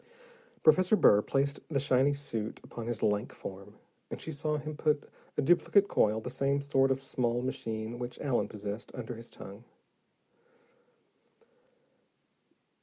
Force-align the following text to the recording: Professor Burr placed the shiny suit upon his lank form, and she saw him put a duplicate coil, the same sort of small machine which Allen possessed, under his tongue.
Professor 0.63 0.95
Burr 0.95 1.21
placed 1.21 1.59
the 1.69 1.79
shiny 1.79 2.11
suit 2.11 2.59
upon 2.63 2.87
his 2.87 3.03
lank 3.03 3.31
form, 3.31 3.75
and 4.09 4.19
she 4.19 4.31
saw 4.31 4.57
him 4.57 4.75
put 4.75 5.07
a 5.37 5.43
duplicate 5.43 5.87
coil, 5.89 6.19
the 6.19 6.27
same 6.27 6.59
sort 6.59 6.89
of 6.89 6.99
small 6.99 7.43
machine 7.43 7.99
which 7.99 8.17
Allen 8.17 8.47
possessed, 8.47 8.91
under 8.95 9.13
his 9.13 9.29
tongue. 9.29 9.63